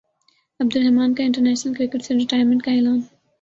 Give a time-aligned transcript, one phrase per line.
[0.59, 2.99] عبدالرحمن کا international cricket سے retirement کا اعلان